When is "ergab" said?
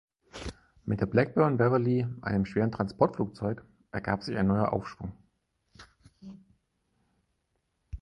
3.91-4.23